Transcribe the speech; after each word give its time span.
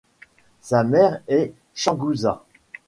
Sa 0.61 0.83
mère 0.83 1.21
est 1.27 1.53
Sanguza. 1.75 2.43